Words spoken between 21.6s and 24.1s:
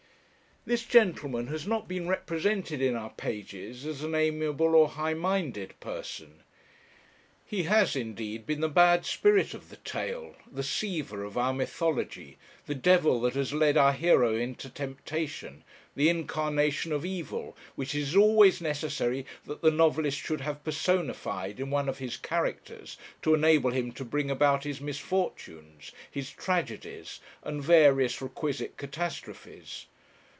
one of his characters to enable him to